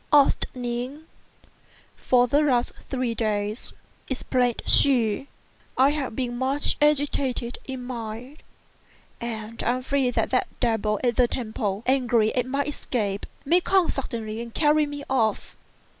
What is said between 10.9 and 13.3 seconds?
at the temple, angry at my escape,